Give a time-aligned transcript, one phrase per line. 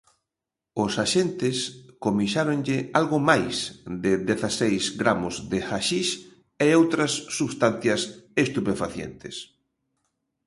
[0.83, 1.57] Os axentes
[2.05, 3.55] comisáronlle algo máis
[4.03, 6.07] de dezaseis gramos de haxix
[6.65, 8.01] e outras substancias
[8.45, 9.35] estupefacientes.